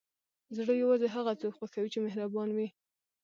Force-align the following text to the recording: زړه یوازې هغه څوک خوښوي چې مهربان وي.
زړه 0.57 0.73
یوازې 0.81 1.07
هغه 1.15 1.31
څوک 1.41 1.53
خوښوي 1.57 1.87
چې 1.93 1.99
مهربان 2.05 2.49
وي. 2.53 2.67